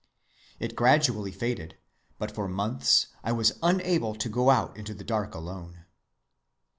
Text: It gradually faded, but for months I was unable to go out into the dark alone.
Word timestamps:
It 0.59 0.75
gradually 0.75 1.31
faded, 1.31 1.77
but 2.17 2.31
for 2.33 2.47
months 2.47 3.05
I 3.23 3.31
was 3.33 3.59
unable 3.61 4.15
to 4.15 4.29
go 4.29 4.49
out 4.49 4.75
into 4.75 4.95
the 4.95 5.03
dark 5.03 5.35
alone. 5.35 5.85